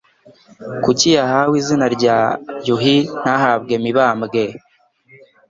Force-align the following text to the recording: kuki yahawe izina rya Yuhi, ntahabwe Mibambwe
kuki 0.83 1.07
yahawe 1.17 1.55
izina 1.61 1.85
rya 1.95 2.17
Yuhi, 2.67 2.97
ntahabwe 3.21 3.73
Mibambwe 3.83 4.43